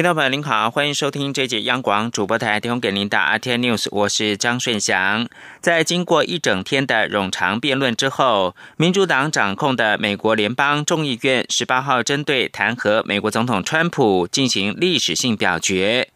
[0.00, 5.28] 听众朋友您好，欢迎收听这节央广主播台提供给您的 RTI News，我是张顺祥。
[5.60, 16.08] 在经过一整天的冗长辩论之后，民主党掌控的美国联邦众议院十八号针对弹劾美国总统川普进行历史性表决。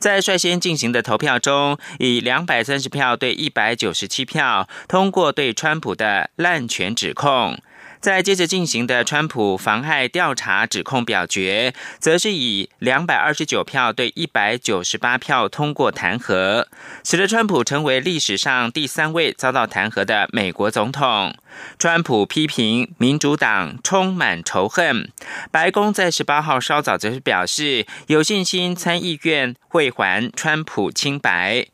[0.00, 7.56] 在率先进行的投票中，以两百三十票对一百九十七票通过对川普的滥权指控。
[8.00, 16.66] 在接着进行的川普妨害调查指控表决，则是以两百二十九票对一百九十八票通过弹劾，
[17.04, 21.34] 使得川普成为历史上第三位遭到弹劾的美国总统。
[21.78, 25.10] 川普批评民主党充满仇恨，
[25.50, 31.66] 白宫在十八号稍早则是表示有信心参议院会还川普清白。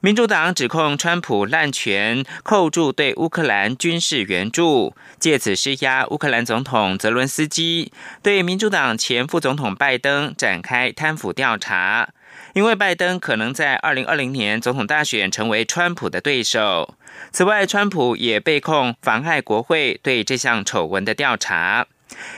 [0.00, 12.10] 民主党指控川普滥权，扣住对乌克兰军事援助，借此施压乌克兰总统泽伦斯基，对民主党前副总统拜登展开贪腐调查。
[12.54, 16.94] 因为拜登可能在二零二零年总统大选成为川普的对手。
[17.32, 21.86] 此外，川普也被控妨害国会对这项丑闻的调查。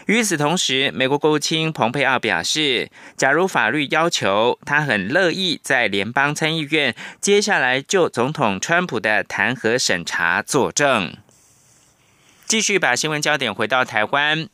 [0.07, 11.17] 与此同时，美国国务卿蓬佩奥表示，假如法律要求，他很乐意在联邦参议院接下来就总统川普的弹劾审查作证。
[12.47, 14.49] 继续把新闻焦点回到台湾，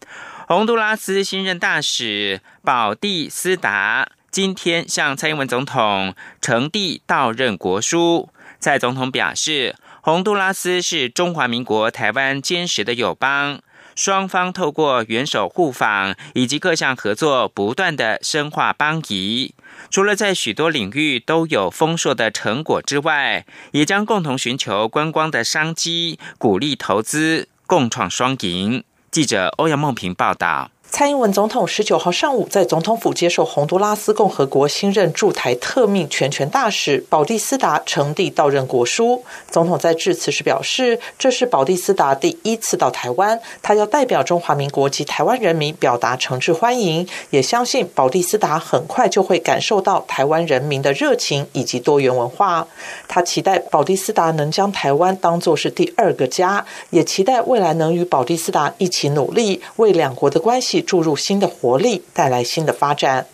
[0.47, 8.29] 洪都拉斯新任大使保蒂斯达今天向蔡英文总统呈递到任国书。
[8.61, 13.61] 蔡总统表示，洪都拉斯是中华民国台湾坚实的友邦。
[13.97, 19.55] 双方透过元首互访以及各项合作，不断的深化邦谊。
[19.91, 28.85] 除了在许多领域都有丰硕的成果之外，也将共同寻求观光的商机，鼓励投资，共创双赢。
[29.11, 30.70] 记者欧阳梦平报道。
[30.89, 39.23] 蔡英文总统十九号上午在总统府接受洪都拉斯共和国新任驻台特命全权大使保蒂斯达呈递到任国书。
[39.51, 52.67] 总统在致辞时表示，这是保蒂斯达第一次到台湾，他要代表中华民国及台湾人民表达诚挚欢迎，也相信保蒂斯达很快就会感受到台湾人民的热情以及多元文化。
[53.07, 60.76] 他期待保蒂斯达能将台湾当作是第二个家，也期待未来能与保蒂斯达一起努力，为两国的关系。
[60.83, 63.27] 注入新的活力，带来新的发展。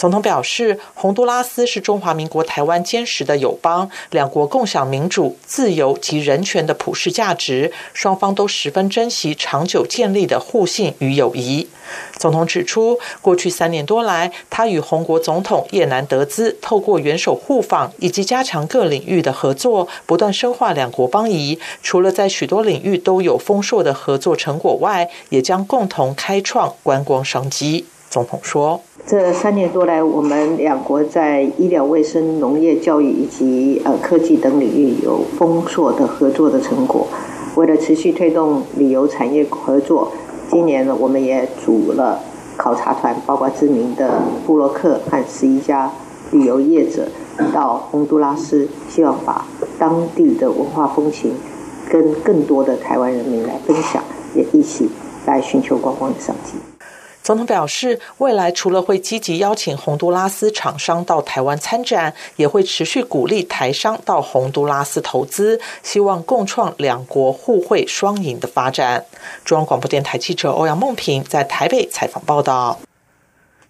[0.00, 11.68] 总统表示，洪都拉斯是中华民国台湾坚实的友邦，两国共享民主、自由及人权的普世价值，双方都十分珍惜长久建立的互信与友谊。
[12.16, 21.58] 总统指出，过去三年多来，他与洪国总统叶南德兹透过元首互访以及加强各领域的合作，不断深化两国邦谊。
[21.82, 27.84] 除了在许多领域都有丰硕的合作成果外，也将共同开创观光商机。
[28.10, 37.06] 总统说：“这三年多来，我们两国在医疗卫生、农业、教育以及呃科技等领域有丰硕的合作的成果。
[37.54, 40.10] 为了持续推动旅游产业合作，
[40.50, 42.18] 今年呢，我们也组了
[42.56, 45.88] 考察团，包括知名的布洛克和十一家
[46.32, 47.06] 旅游业者
[47.52, 49.46] 到洪都拉斯，希望把
[49.78, 51.34] 当地的文化风情
[51.88, 54.02] 跟更多的台湾人民来分享，
[54.34, 54.90] 也一起
[55.26, 56.54] 来寻求观光的商机。”
[57.22, 69.04] 总统表示，未来除了会积极邀请洪都拉斯厂商到台湾参展，也会持续鼓励台商到洪都拉斯投资，希望共创两国互惠双赢的发展。
[69.44, 72.80] 中央广播电台记者欧阳梦平在台北采访报道。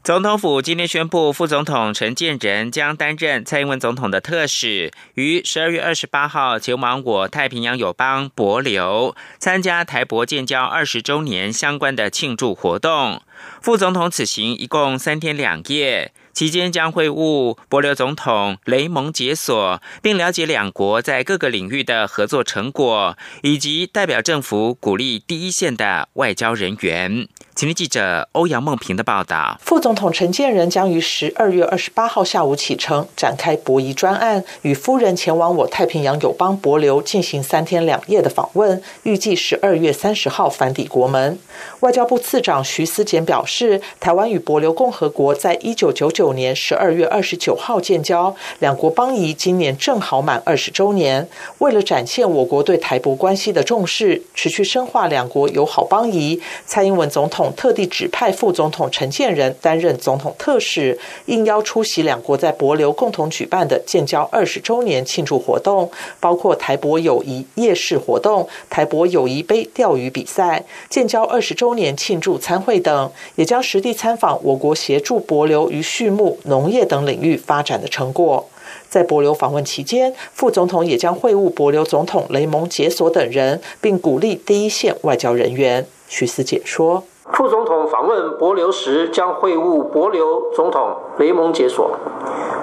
[0.03, 13.21] 总统府今天宣布，副总统陈建仁将担任蔡英文总统的特使，于十二月二十八号前往我太平洋友邦博流，参加台博建交二十周年相关的庆祝活动。
[13.61, 16.13] 副总统此行一共三天两夜。
[16.33, 27.29] 期间将会晤博留总统雷蒙解锁，并了解两国在各个领域的合作成果，以及代表政府鼓励第一线的外交人员。
[27.55, 29.59] 请听记者欧阳梦平的报道。
[29.61, 41.39] 副总统陈建仁将于十二月二十八号下午启程，展开博弈专案，与夫人前往我太平洋友邦博流进行三天两夜的访问，预计十二月三十号返抵国门。
[41.81, 43.45] 外交部次长徐思俭表。
[43.51, 51.27] 示，台湾与帛琉共和国在一九九九九年十二月二十九号建交，两国邦谊今年正好满二十周年。
[51.61, 65.91] 为了展现我国对台博关系的重视，持续深化两国友好邦谊，蔡英文总统特地指派副总统陈建仁担任总统特使，应邀出席两国在博流共同举办的建交二十周年庆祝活动，
[66.21, 78.47] 包括台博友谊夜市活动、台博友谊杯钓鱼比赛、建交二十周年庆祝参会等，也将实地参访我国协助博流于叙牧、农业等领域发展的成果。
[78.89, 85.87] 在博流访问期间，副总统也将会晤博流总统雷蒙杰索等人，并鼓励第一线外交人员。
[86.09, 91.97] 徐思解说，副总统访问博流时将会晤博流总统雷蒙杰索，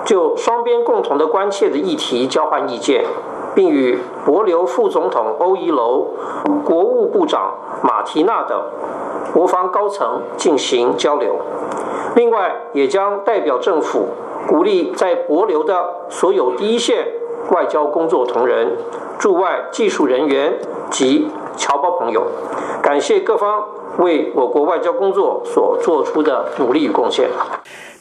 [0.06, 3.06] 就双边共同的关切的议题交换意见，
[3.58, 6.10] 并与博流副总统欧一楼、
[6.64, 8.62] 国务部长马提娜等
[9.34, 11.38] 国防高层进行交流。
[12.16, 14.10] 另外，也将代表政府。
[14.48, 15.76] 鼓励在博流的
[16.08, 17.06] 所有第一线
[17.52, 18.78] 外交工作同仁、
[19.20, 20.58] 驻外技术人员
[20.90, 22.28] 及侨胞朋友，
[22.82, 23.66] 感谢各方
[23.98, 27.30] 为我国外交工作所做出的努力与贡献。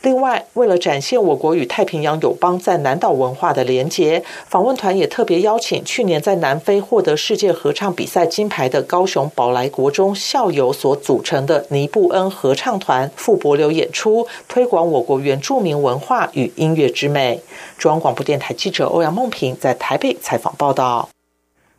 [0.07, 17.41] 另外，为了展现我国与太平洋友邦在南岛文化的连结，访问团也特别邀请去年在南非获得世界合唱比赛金牌的高雄宝来国中校友所组成的尼布恩合唱团赴博流演出，推广我国原住民文化与音乐之美。
[17.77, 21.09] 中央广播电台记者欧阳梦平在台北采访报道。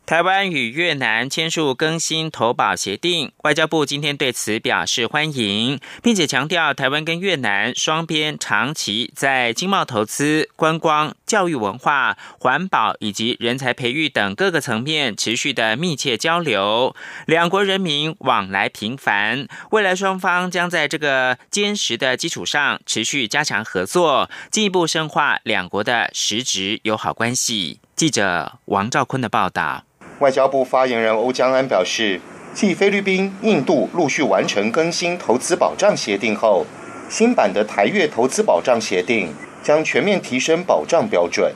[0.08, 16.96] 台湾与越南签署更新投保协定，外交部今天对此表示欢迎，并且强调台湾跟越南双边长期在经贸投资、观光、教育文化、环保以及人才培育等各个层面持续的密切交流，
[17.26, 27.82] 两国人民往来频繁，未来双方将在这个坚实的基础上持续加强合作，进一步深化两国的实质友好关系。
[27.98, 29.84] 记者王兆坤的报道。
[30.20, 32.20] 外交部发言人欧江安表示，
[32.52, 36.66] 继菲律宾、印度陆续完成更新投资保障协定后，
[37.08, 39.32] 新版的台越投资保障协定
[39.62, 41.54] 将全面提升保障标准。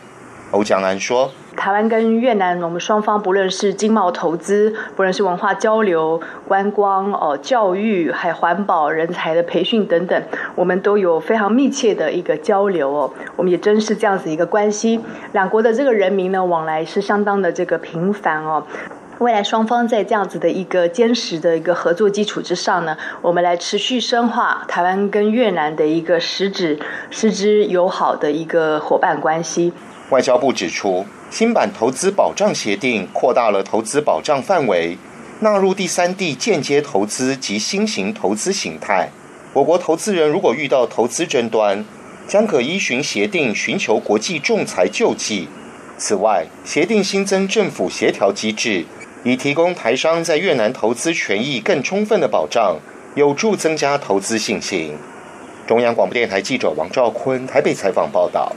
[0.52, 10.24] 欧江安说：“台湾跟越南，我们双方不论是经贸投资，不论是文化交流、观光、哦教育，还环保、人才的培训等等，
[10.56, 13.12] 我们都有非常密切的一个交流哦。
[13.36, 15.02] 我们也珍视这样子一个关系，
[15.34, 18.66] 两国的这个人民呢往来是相当的这个频繁哦。
[19.20, 26.80] 未来双方在这样子的一个坚实的一个合作基础之上呢，我们来持续深化台湾跟越南的一个实质、
[27.12, 29.74] 实质友好的一个伙伴关系。”
[30.12, 34.98] 外交部指出，新版投资保障协定扩大了投资保障范围，
[35.40, 39.10] 纳入第三地间接投资及新型投资形态。
[39.54, 41.86] 我国投资人如果遇到投资争端，
[42.28, 45.48] 将可依循协定寻求国际仲裁救济。
[45.98, 48.86] 此外，协定新增政府协调机制，
[49.24, 52.78] 以提供台商在越南投资权益更充分的保障，
[53.16, 54.98] 有助增加投资信心。
[55.66, 58.54] 中央广播电台记者王兆坤台北采访报道。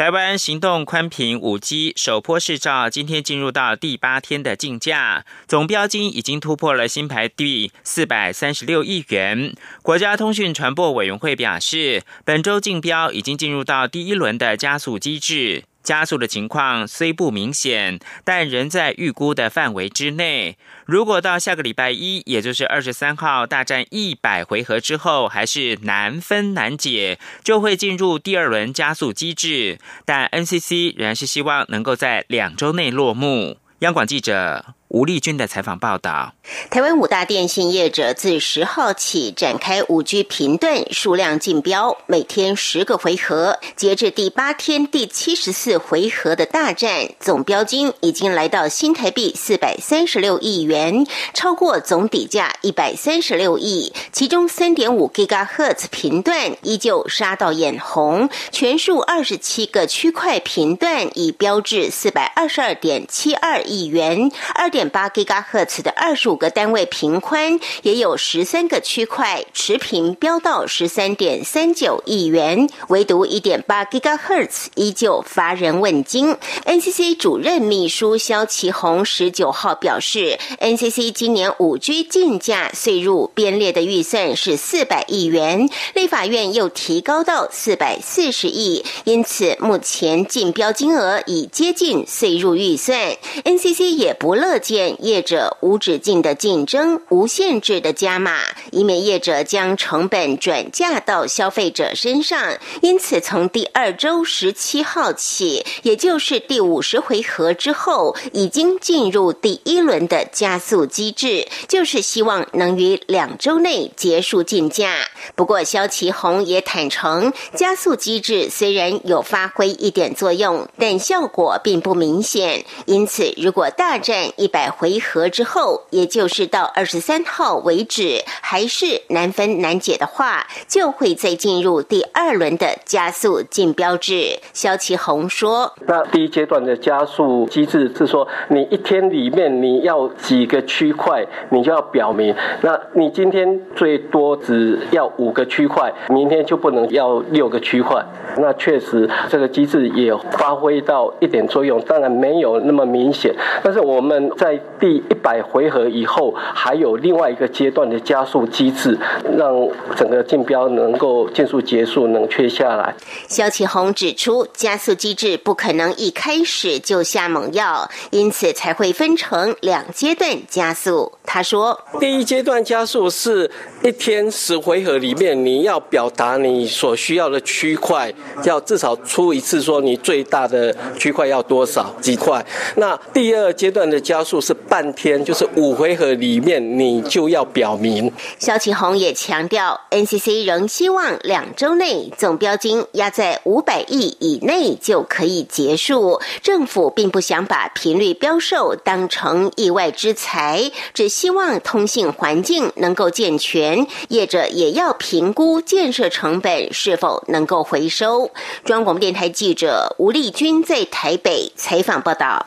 [0.00, 9.54] 台湾行动宽频五 G 首波试照今天进入到第八天的竞价，总标金已经突破了新台币四百三十六亿元。
[9.82, 15.64] 国家通讯传播委员会表示，本周竞标已经进入到第一轮的加速机制。
[15.82, 20.56] 加速的情况虽不明显，但仍在预估的范围之内。
[20.84, 29.78] 如果到下个礼拜一，也就是二十三号大战一百回合之后，还是难分难解，就会进入第二轮加速机制。
[30.04, 33.58] 但 NCC 仍然是希望能够在两周内落幕。
[33.80, 34.74] 央广记者。
[34.90, 36.34] 吴丽君的采访报道：
[36.68, 43.60] 台湾五大电信业者自十号起展开五 G 频段数量竞标，每天十个回合。
[43.76, 53.92] 截至第八天第七十四回合的大战，总标金已经来到新台币四百三十六亿元，超过总底价一百三十六亿。
[54.10, 64.79] 其中三点五 GHz 频段依旧杀到眼红，全数二十七个区块频段已标至四百二十二点七二亿元，二点。
[64.80, 76.34] 点八 GHz 的二十五个单位频宽，也有十三个区块持平飙到十三点三九亿元，唯独一点八 GHz 依旧乏人问津。
[76.64, 92.98] NCC 主任秘书肖其宏十九号表示，NCC 今年五 G 竞价税入编列的预算是四百亿元，立法院又提高到四百四十亿，因此目前竞标金额已接近税入预算。
[93.44, 94.69] NCC 也不乐见。
[94.70, 98.38] 件业者无止境的竞争、无限制的加码，
[98.70, 102.56] 以免业者将成本转嫁到消费者身上。
[102.80, 114.94] 因此，从第二周十七号起，也就是第五十回合之后，已经进入第一轮的加速机制，就是希望能于两周内结束竞价。
[115.34, 122.64] 不过，肖其红也坦诚，加速机制虽然有发挥一点作用，但效果并不明显。
[122.86, 134.38] 因此，如果大战一百百回合之后，也就是到二十三号为止，还是难分难解的话，就会再进入第二轮的加速竞标制。
[134.52, 142.36] 肖其红说：“那第一阶段的加速机制是说，你一天里面你要几个区块，你就要表明。
[142.60, 148.04] 那你今天最多只要五个区块，明天就不能要六个区块。
[148.36, 153.34] 那确实这个机制也发挥到一点作用，当然没有那么明显。
[153.62, 158.98] 但是我们在第一百回合以后，还有另外一个阶段的加速机制，
[159.36, 162.94] 让整个竞标能够尽速结束，冷却下来。
[163.28, 171.12] 肖启宏指出，加速机制不可能一开始就下猛药，因此才会分成两阶段加速。
[171.24, 173.50] 他说，第一阶段加速是
[173.82, 178.12] 一天十回合里面，你要表达你所需要的区块，
[178.44, 182.44] 要至少出一次说你最大的区块要多少几块。
[182.76, 188.10] 那第二阶段的加速是半天，就是五回合里面你就要表明。
[188.38, 196.20] 肖启宏也强调，NCC 仍希望两周内总标金压在五百亿以内就可以结束。
[196.42, 208.30] 政府并不想把频率标售当成意外之财，只希望通信环境能够健全，业者也要评估建设成本是否能够回收。
[208.64, 212.46] 中央广播电台记者吴丽君在台北采访报道。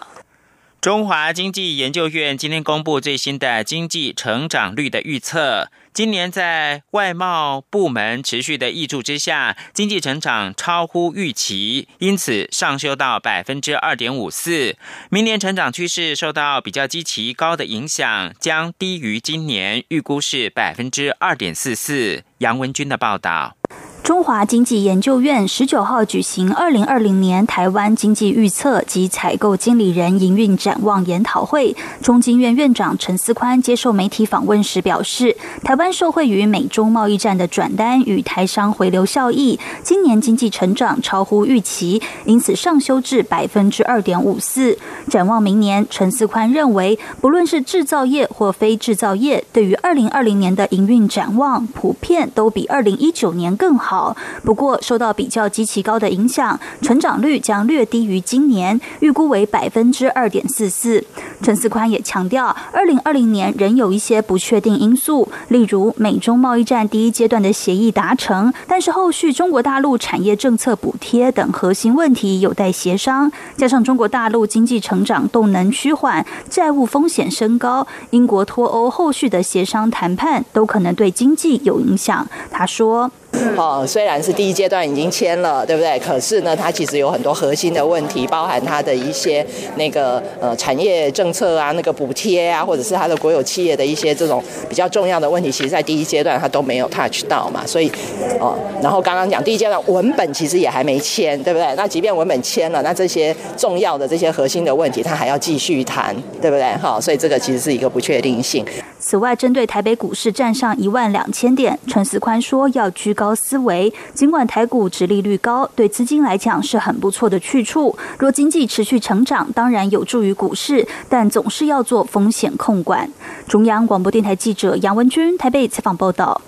[0.83, 5.71] 中华经济研究院今天公布最新的经济成长率的预测。
[5.93, 14.75] 今年在外贸部门持续的益助之下，经济成长超乎预期，因此上修到百分之二点五四。
[15.09, 22.25] 明年成长趋势受到比较基期高的影响，将低于今年，预估是百分之二点四四。
[22.39, 23.55] 杨文军的报道。
[24.03, 44.77] 中华经济研究院十九号举行二零二零年台湾经济预测及采购经理人营运展望研讨会，中经院院长陈思宽接受媒体访问时表示，台湾受惠于美中贸易战的转单与台商回流效益，今年经济成长超乎预期，因此上修至百分之二点五四。
[45.09, 53.92] 展望明年，陈思宽认为，不论是制造业或非制造业，对于二零二零年的营运展望，普遍都比二零一九年更好。
[53.93, 61.05] 好，不过受到比较极其高的影响，成长率将略低于今年，预估为百分之二点四四。
[61.43, 82.27] 陈思宽也强调，二零二零年仍有一些不确定因素，例如美中贸易战第一阶段的协议达成，但是后续中国大陆产业政策补贴等核心问题有待协商，加上中国大陆经济成长动能趋缓，债务风险升高，英国脱欧后续的协商谈判都可能对经济有影响。
[82.49, 83.11] 他说。
[83.57, 85.99] 哦，虽然是第一阶段已经签了，对不对？
[85.99, 97.65] 可是呢，它其实有很多核心的问题，包含它的一些那个呃产业政策啊，那个补贴啊，或者是它的国有企业的一些这种比较重要的问题，其实在第一阶段它都没有 touch 到嘛。
[97.65, 97.91] 所以
[98.39, 101.67] 哦，然后刚刚讲第一阶段文本其实也还没签，对不对？
[101.75, 106.63] 那即便文本签了，那这些重要的这些核心的问题，它还要继续谈，对不对？
[106.81, 108.65] 哈，所以这个其实是一个不确定性。
[109.13, 113.93] 此外，针对台北股市站上一万两千点，陈思宽说要居高思维。
[114.15, 117.95] 尽管台股殖利率高，对资金来讲是很不错的去处。
[118.17, 123.07] 若经济持续成长，当然有助于股市，但总是要做风险控管。
[123.47, 126.41] 中央广播电台记者杨文军台北采访报道。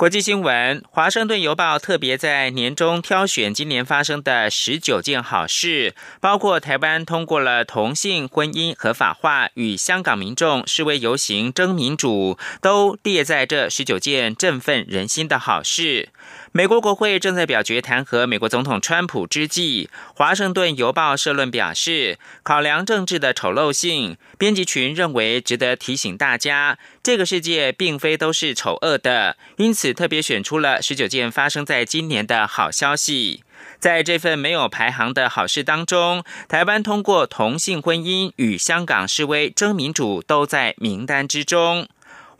[0.00, 16.08] 国际新闻：《华盛顿邮报》特别在年中挑选今年发生的十九件好事，包括台湾通过了同性婚姻合法化与香港民众示威游行争民主，都列在这十九件振奋人心的好事。
[16.52, 33.44] 美国国会正在表决弹劾美国总统川普之际，《华盛顿邮报》社论表示，考量政治的丑陋性，编辑群认为值得提醒大家，这个世界并非都是丑恶的，因此特别选出了十九件发生在今年的好消息。
[33.78, 41.86] 在这份没有排行的好事当中，台湾通过同性婚姻与香港示威争民主都在名单之中。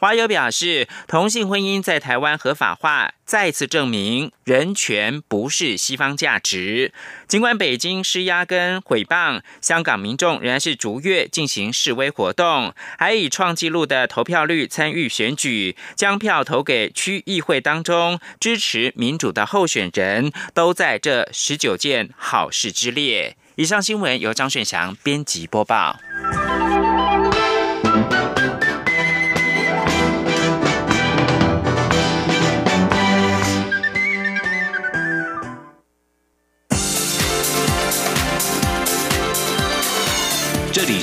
[0.00, 6.94] 华友表示，同性婚姻在台湾合法化，再次证明人权不是西方价值。
[7.28, 23.36] 尽管北京施压跟毁谤，香港民众仍然是逐月进行示威活动，还以创纪录的投票率参与选举，将票投给区议会当中支持民主的候选人，都在这十九件好事之列。
[23.56, 25.98] 以上新闻由张顺祥编辑播报。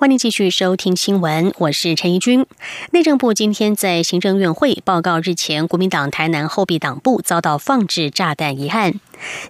[0.00, 2.46] 欢迎继续收听新闻，我是陈怡君。
[2.92, 8.94] 内政部今天在行政院会报告，日前国民党台南后壁党部遭到放置炸弹一案。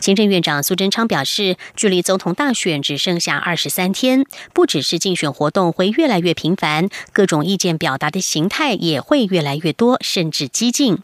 [0.01, 10.99] 行政院长苏贞昌表示，距离总统大选只剩下二十三天，不只是竞选活动会越来越频繁，各种意见表达的形态也会越来越多，甚至激进。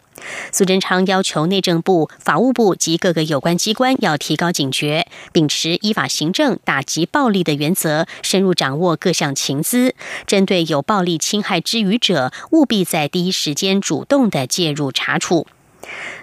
[0.52, 9.94] 苏贞昌要求内政部、法务部及各个有关机关要提高警觉，秉持依法行政、打击暴力的原则，深入掌握各项情资，
[10.26, 15.46] 针对有暴力侵害之余者，务必在第一时间主动的介入查处。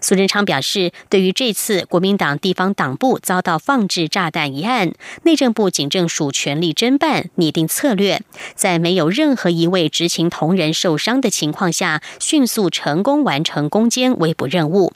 [0.02, 4.94] 苏贞昌表示，对于这次国民党地方党部遭到放置炸弹一案，
[5.24, 8.22] 内政部警政署全力侦办，拟定策略，
[8.56, 14.94] 在没有任何一位执勤同仁受伤的情况下，迅速成功完成攻坚围捕任务。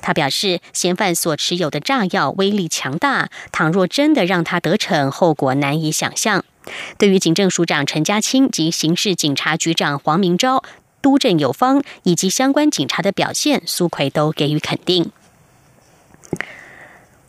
[0.00, 6.44] 他表示，嫌犯所持有的炸药威力强大，倘若真的让他得逞，后果难以想象。
[6.96, 10.62] 对于警政署长陈家清及刑事警察局长黄明昭。
[11.04, 15.10] 督政有方，以及相关警察的表现，苏奎都给予肯定。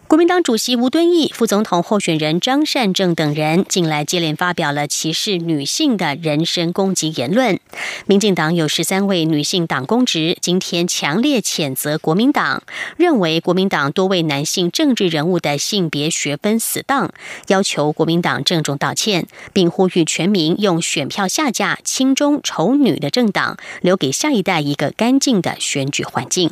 [0.07, 7.59] 国民党主席吴敦义、副总统候选人张善政等人近来接连发表了歧视女性的人身攻击言论。
[8.05, 12.62] 民进党有十三位女性党公职今天强烈谴责国民党，
[12.97, 17.12] 认为国民党多位男性政治人物的性别学分死当，
[17.47, 26.51] 要求国民党郑重道歉，并呼吁全民用选票下架亲中丑女的政党，留给下一代一个干净的选举环境。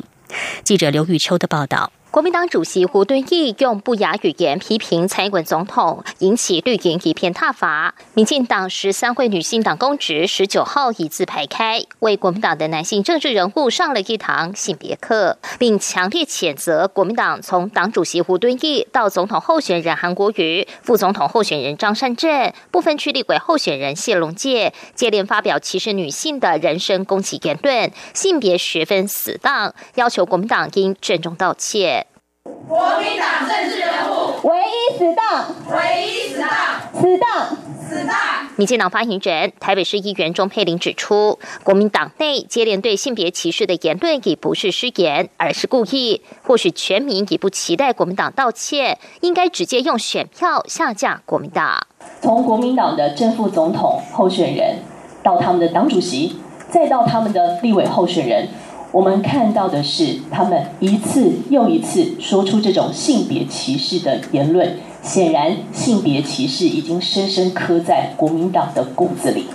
[0.64, 1.92] 记者刘玉秋的报道。
[2.14, 7.96] 国民党主席胡敦义用不雅语言批评蔡英文总统，引起绿营一片挞伐。
[8.14, 32.03] 民进党十三位女性党公职十九号一字排开，为国民党的男性政治人物上了一堂性别课，并强烈谴责国民党从党主席胡敦义到总统候选人韩国瑜、副总统候选人张善政、部分区立委候选人谢龙介，接连发表歧视女性的人身攻击言论，性别学分死当，要求国民党应郑重道歉。
[32.68, 36.48] 国民党政治人物唯一死党，唯一死党，
[36.94, 38.16] 死党，死党。
[38.56, 46.22] 民进党发言人台北市议员钟佩玲指出，国民党内接连对性别歧视的言论已不是失言，而是故意。
[46.42, 51.86] 或许全民已不期待国民党道歉，应该直接用选票下架国民党。
[52.22, 54.78] 从国民党的正副总统候选人，
[55.22, 56.38] 到他们的党主席，
[56.70, 58.48] 再到他们的立委候选人。
[58.94, 64.76] 我们看到的是，他们一次又一次说出这种性别歧视的言论。
[65.02, 69.46] 显然，性别歧视已经深深刻在国民党的骨子里。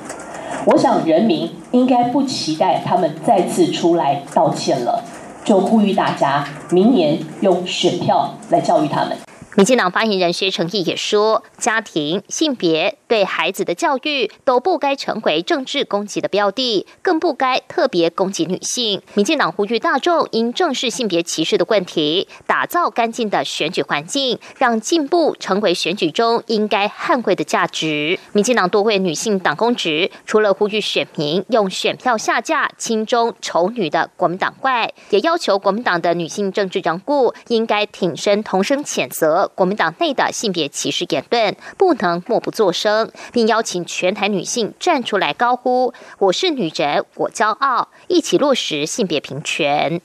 [0.66, 5.06] 我想，人民应该不期待他们再次出来道歉了，
[5.46, 9.29] 就呼吁大家明年用选票来教育他们。
[9.60, 19.02] 民进党发言人薛成义也说，家庭、性别对孩子的教育都不该成为政治攻击的标的，更不该特别攻击女性。
[19.16, 28.18] 民进党呼吁大众应正视性别歧视的问题，打造干净的选举环境，让进步成为选举中应该捍卫的价值。
[28.32, 39.49] 民进党多位女性党公职，除了呼吁选民用选票下架亲中丑女的国民党外，也要求国民党的女性政治人物应该挺身同声谴责。
[39.56, 50.02] 国民党内的性别歧视言论不能默不作声，并邀请全台女性站出来高呼“我是女人，我骄傲”，一起落实性别平权。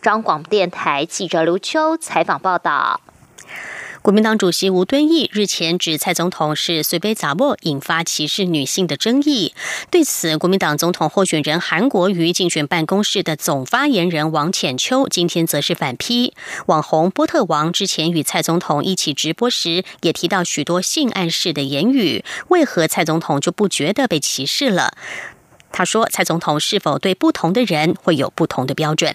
[0.00, 3.00] 中广电台记者刘秋采访报道。
[4.02, 9.54] 国民党主席吴敦义日前指蔡总统是随杯砸沫，引发歧视女性的争议。
[9.92, 16.34] 对此，国民党总统候选人韩国瑜竞选办公室的总发言人王浅秋今天则是反批，
[16.66, 24.96] 网红波特王之前与蔡总统一起直播时，也提到许多性暗示的言语，为何蔡总统就不觉得被歧视了？
[25.70, 29.14] 他说，蔡总统是否对不同的人会有不同的标准？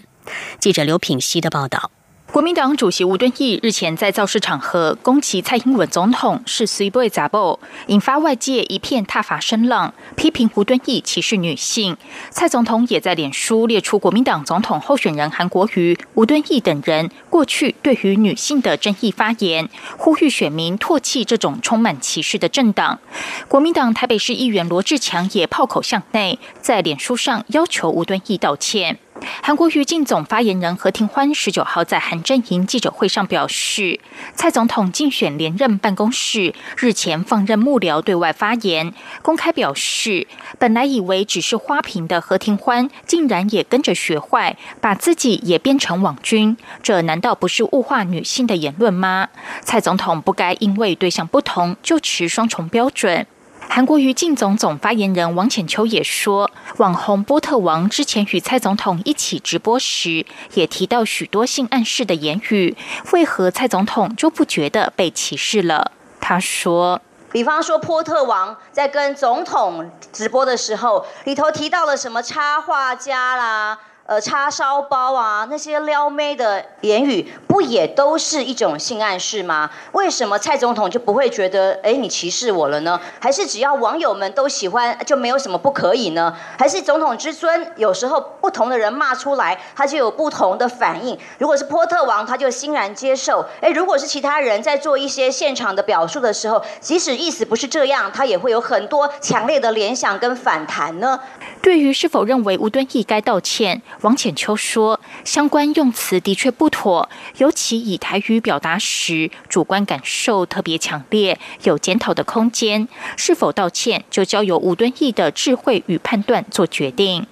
[0.61, 1.91] 记者刘品熙的报道。
[2.31, 11.95] 国民党主席吴敦义日前在造势场合攻击蔡英文总统是随波杂报，引发外界一片挞伐声浪，批评吴敦义歧视女性。
[12.29, 22.99] 蔡总统也在脸书列出国民党总统候选人韩国瑜、吴敦义等人过去对于女性的争议发言，呼吁选民唾弃这种充满歧视的政党。
[23.47, 28.99] 国民党台北市议员罗志强也炮口向内，在脸书上要求吴敦义道歉。
[29.41, 33.99] 韩国瑜进总发言人何庭欢十九号在韩正营记者会上表示，
[34.35, 40.27] 蔡总统竞选连任办公室日前放任幕僚对外发言，公开表示，
[40.59, 49.29] 本来以为只是花瓶的何庭欢，竟然也跟着学坏，把自己也变成网军，这难道不是物化女性的言论吗？
[49.61, 53.25] 蔡总统不该因为对象不同就持双重标准。
[53.69, 60.25] 韩国瑜进总总发言人王浅秋也说，网红波特王之前与蔡总统一起直播时，
[60.55, 62.75] 也提到许多性暗示的言语，
[63.11, 65.91] 为何蔡总统就不觉得被歧视了？
[66.19, 67.01] 他说，
[67.31, 73.79] 比方说波特王在跟总统直播的时候，里头提到了什么插画家啦。
[74.07, 79.69] 呃，叉烧包啊，那些撩妹的言语，不也都是一种性暗示吗？
[79.91, 82.97] 为什么蔡总统就不会觉得，哎，你歧视我了呢？
[83.19, 86.33] 还是只要网友们都喜欢，就没有什么不可以呢？
[86.57, 91.19] 还是总统之尊，有时候不同的人骂出来，他就有不同的反应。
[91.37, 101.19] 如果是波特王，他就欣然接受；哎，如果是其他人在做一些现场的表述的时候，即使意思不是这样，他也会有很多强烈的联想跟反弹呢？
[101.61, 103.81] 对于是否认为吴敦义该道歉？
[104.01, 112.87] 王浅秋说：“相关用词的确不妥，尤其以台语表达时，主观感受特别强烈，有检讨的空间。
[113.15, 117.25] 是否道歉，就交由吴敦义的智慧与判断做决定。”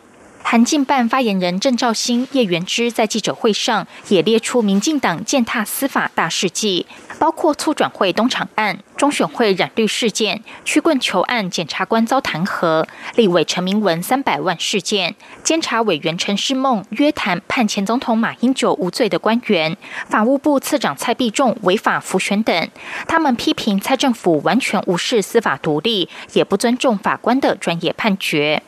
[0.48, 6.86] 韩进办发言人郑兆兴、叶元之在记者会上也列出民进党践踏司法大事迹，
[7.18, 19.76] 包括促转会东厂案、中选会染绿事件、曲棍球案检察官遭弹劾、立委陈明文三百万事件、监察委员陈世梦约谈判前总统马英九无罪的官员、
[20.08, 22.70] 法务部次长蔡必仲违法浮选等。
[23.08, 28.62] 他们批评蔡政府完全无视司法独立，也不尊重法官的专业判决。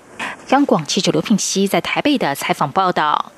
[0.49, 3.31] 央广记者刘品熙在台北的采访报道。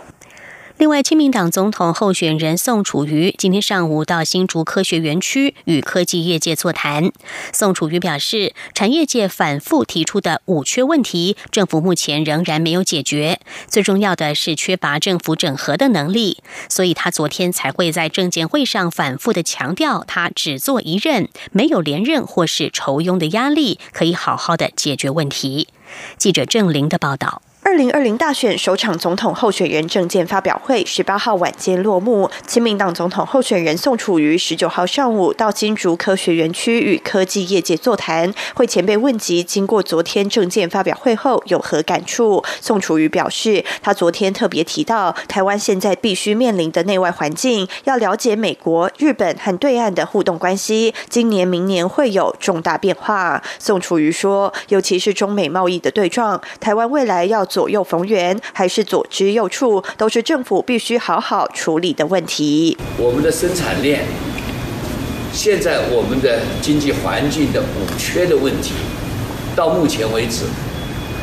[0.78, 7.12] 另外，亲民党总统候选人宋楚瑜今天上午到新竹科学园区与科技业界座谈。
[7.52, 13.42] 宋楚瑜表示，产业界反复提出的五缺问题，政府目前仍然没有解决。
[13.68, 25.68] 最重要的是缺乏政府整合的能力，所以他昨天才会在证监会上反复的强调，他只做一任，没有连任或是筹庸的压力，可以好好的解决问题。
[26.18, 27.42] 记者郑玲的报道。
[27.62, 32.30] 二零二零大选首场总统候选人证件发表会十八号晚间落幕。
[32.48, 38.34] 亲民党总统候选人宋楚瑜十九号上午到金竹科学园区与科技业界座谈。
[38.56, 53.44] 会前被问及经过昨天证件发表会后有何感触，宋楚瑜表示，他昨天特别提到台湾现在必须面临的内外环境，要了解美国、日本和对岸的互动关系，今年、明年会有重大变化。
[53.60, 57.46] 宋楚瑜说，尤其是中美贸易的对撞，台湾未来要。
[57.50, 62.78] 左右逢源还是左支右绌，都是政府必须好好处理的问题。
[62.98, 64.06] 我们的生产链，
[65.34, 68.74] 现在我们的经济环境的五缺的问题，
[69.56, 70.44] 到目前为止，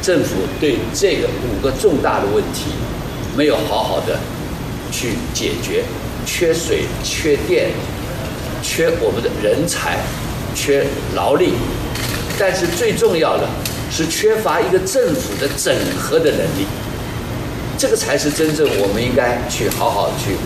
[0.02, 2.64] 政府对这个五个重大的问题
[3.36, 4.18] 没有好好的
[4.90, 5.84] 去解决：
[6.26, 7.70] 缺水、缺电、
[8.62, 9.98] 缺我们的人才、
[10.54, 10.84] 缺
[11.14, 11.52] 劳力。
[12.38, 13.48] 但是最重要的。
[13.90, 16.66] 是缺乏一个政府的整合的能力，
[17.78, 20.36] 这个才是真正我们应该去好好去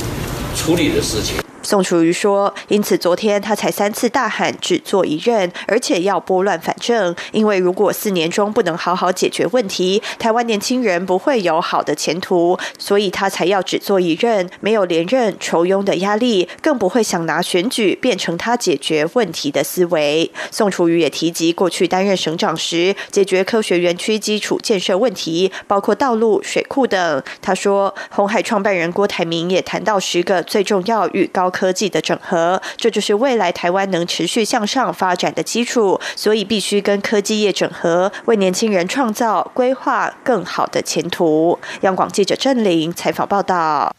[0.56, 1.36] 处理的事情。
[1.70, 7.14] 宋楚瑜说：“因此，昨天他才三次大喊只做一任，而且要拨乱反正。
[7.30, 12.58] 因为如果四年中不能好好解决问题，台湾年轻人不会有好的前途。
[12.76, 27.22] 所以他才要只做一任，没有连任愁庸的压力，更不会想拿选举变成他解决问题的思维。”宋楚瑜也提及过去担任省长时，解决科学园区基础建设问题，包括道路、水库等。
[27.40, 36.00] 他说：“红海创办人郭台铭也谈到十个最重要与高。”科科技的整合，这就是未来台湾能持续向上发展的基础。
[36.16, 41.58] 所以必须跟科技业整合，为年轻人创造规划更好的前途。
[41.82, 43.94] 央广记者郑玲采访报道。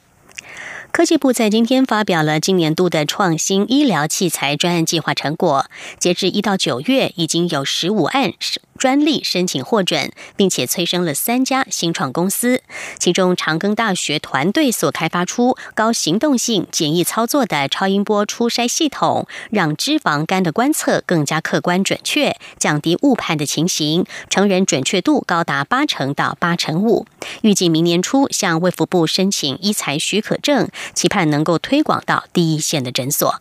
[0.91, 5.67] 科技部在今天发表了今年度的创新医疗器材专案计划成果，
[6.00, 8.34] 截至一到九月，已经有十五案
[8.81, 12.63] 专利申请获准，并且催生了三家新创公司。
[12.97, 27.05] 其中，长庚大学团队所开发出高行动性、简易操作的超音波初筛系统，让脂肪肝的观测更加客观准确，降低误判的情形，成人准确度高达八成到八成五。
[27.43, 33.39] 预计明年初向卫福部申请医材许可证，期盼能够推广到第一线的诊所。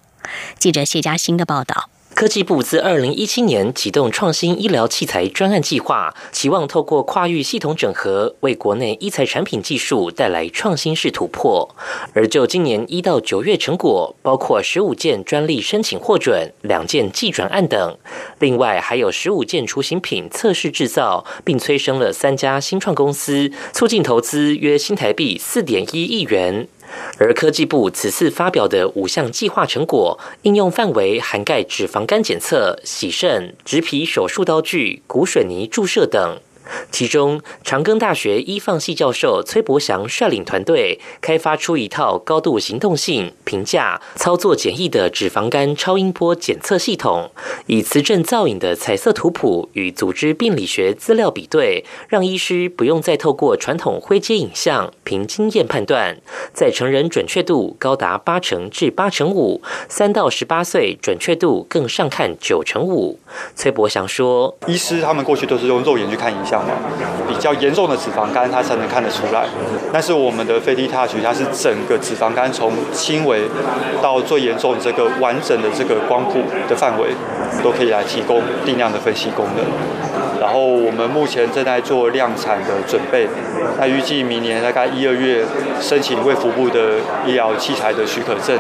[0.59, 1.89] 记者谢嘉欣的报道。
[2.15, 11.75] 科技部自二零一七年启动创新医疗器材专案计划，期望透过跨域系统整合，为国内医材产品技术带来创新式突破。
[12.13, 17.97] 而就今年一到九月成果，包括十五件专利申请获准、两件技转案等，
[18.39, 26.69] 另外还有十五件雏形品测试制造，并催生了三家新创公司，促进投资约新台币四点一亿元。
[27.19, 36.41] 而科技部此次发表的五项计划成果，应用范围涵盖脂肪肝检测、洗肾、植皮手术刀具、骨水泥注射等。
[36.91, 47.31] 其中，长庚大学医放系教授崔伯祥率领团队开发出一套高度行动性、评价、操作简易的脂肪肝超音波检测系统，
[47.67, 56.19] 以磁振造影的彩色图谱与组织病理学资料比对，让医师不用再透过传统灰阶影像，凭经验判断，
[56.53, 63.19] 在成人准确度高达八成至八成五，三到十八岁准确度更上看九成五。
[63.55, 66.60] 崔伯祥说：“医师他们过去都是用肉眼去看影像。”
[67.29, 69.45] 比较严重的脂肪肝，它才能看得出来。
[69.93, 73.43] 但是我们的飞利泰许它是整个脂肪肝从轻微
[74.03, 77.09] 到最严重这个完整的这个光谱的范围，
[77.63, 79.65] 都可以来提供定量的分析功能。
[80.41, 83.29] 然后我们目前正在做量产的准备，
[83.79, 85.45] 那预计明年大概一二月
[85.79, 88.59] 申请为腹部的医疗器材的许可证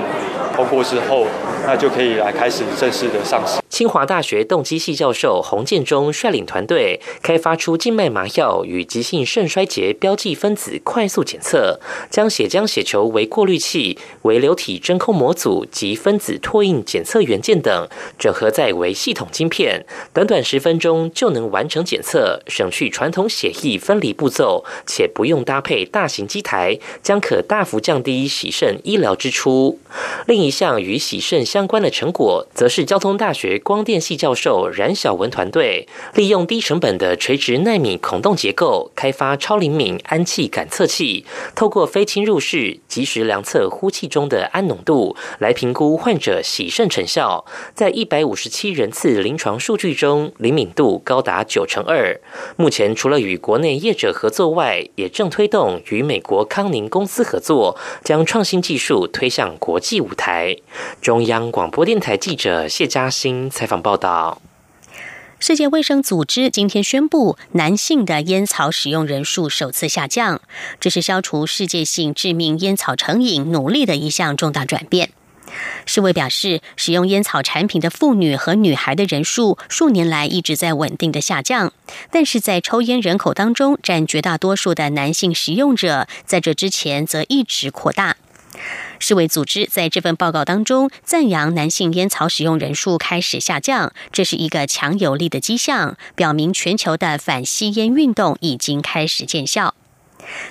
[0.54, 1.26] 通过之后，
[1.66, 3.58] 那就可以来开始正式的上市。
[3.70, 17.88] 清华大学动机系教授洪建中率领团队开发出静脉麻药与急性肾衰竭标记分子快速检测，将血浆血球为过滤器、微流体真空模组及分子拓印检测元件等
[18.18, 29.78] 整合在为系统晶片，短短十分钟就能完成检测，省去传统血液分离步骤，且不用搭配大型机台，将可大幅降低洗肾医疗支出。
[30.26, 33.58] 另一项与洗肾相关的成果，则是交通大学。
[33.60, 47.44] 光电系教授冉小文团队利用低成本的垂直纳米孔洞结构，开发超灵敏氨气感测器，透过非侵入式及时量测呼气中的氨浓度，来评估患者洗肾成效。
[47.74, 52.18] 在一百五十七人次临床数据中，灵敏度高达九九成二。
[52.56, 60.56] 目前除了与国内业者合作外，也正推动与美国康宁公司合作，将创新技术推向国际舞台。
[61.02, 63.50] 中央广播电台记者谢嘉欣。
[63.50, 64.40] 采访报道：
[65.38, 70.40] 世界卫生组织今天宣布，男性的烟草使用人数首次下降，
[70.78, 75.10] 这是消除世界性致命烟草成瘾努力的一项重大转变。
[75.86, 81.72] 世卫表示，使用烟草产品的妇女和女孩的人数数年来一直在稳定的下降，
[82.10, 88.16] 但是在抽烟人口当中占绝大多数的男性使用者，在这之前则一直扩大。
[88.98, 99.74] 世卫组织在这份报告当中赞扬男性烟草使用人数开始下降，这是一个强有力的迹象，表明全球的反吸烟运动已经开始见效。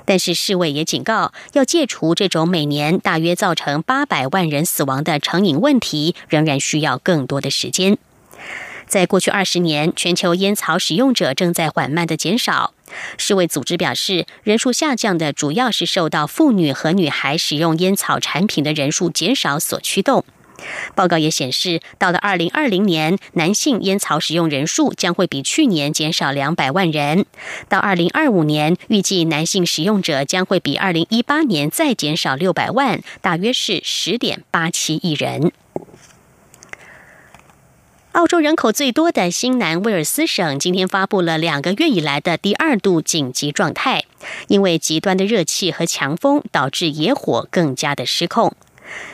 [0.05, 7.97] 但是世卫也警告，要戒除这种每年大约造成八百万人死亡的成瘾问题，仍然需要更多的时间。
[8.87, 12.73] 在过去二十年，全球烟草使用者正在缓慢的减少。
[13.17, 20.25] 世卫组织表示，人数下降的主要是受到妇女和女孩使用烟草产品的人数减少所驱动。
[20.95, 27.23] 报告也显示，到了二零二零年，男性烟草使用人数将会比去年减少两百万人；
[27.67, 35.51] 到二零二五年，预计男性使用者将会比二零一八年再减少六百万，大约是十点八七亿人。
[38.13, 44.03] 澳洲人口最多的新南威尔斯省今天发布了两个月以来的第二度紧急状态，
[44.47, 48.53] 因为极端的热气和强风导致野火更加的失控。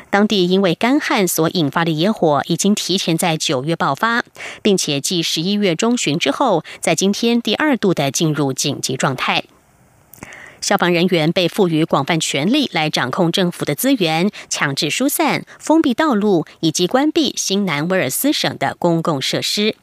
[0.10, 4.24] 当地因为干旱所引发的野火已经提前在九月爆发，
[4.62, 9.44] 并且继十一月中旬之后，在今天第二度的进入紧急状态。
[10.62, 19.76] 消防人员被赋予广泛权力来掌控政府的资源，强制疏散、封闭道路以及关闭新南威尔斯省的公共设施。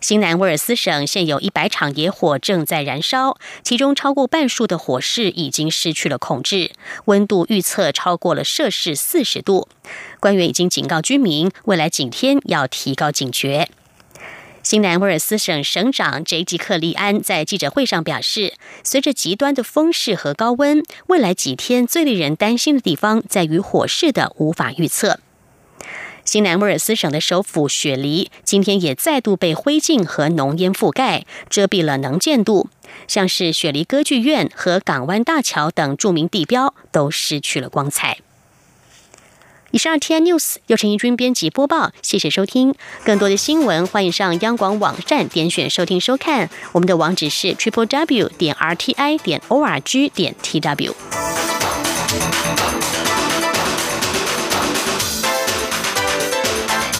[0.00, 6.72] 新南威尔斯省现有一百场野火正在燃烧，其中超过半数的火势已经失去了控制，
[7.04, 9.68] 温度预测超过了摄氏四十度。
[10.18, 13.68] 官员已经警告居民，未来几天要提高警觉。
[14.62, 16.44] 新南威尔斯省省长 J.
[16.44, 25.20] 吉克利安在记者会上表示，随着极端的风势和高温，未来几天最令人担心的地方在于火势的无法预测。
[26.30, 32.68] 新南威尔斯省的首府雪梨今天也再度被灰烬和浓烟覆盖，遮蔽了能见度。
[33.08, 38.18] 像是雪梨歌剧院和港湾大桥等著名地标都失去了光彩。
[39.72, 42.76] 以上 T N News 由陈怡君编辑播报，谢谢收听。
[43.02, 46.48] 更多的新闻，欢迎上央广网站点选收听收看。
[46.70, 50.94] 我们的网址是 triple w 点 r t i 点 o r g 点 t w。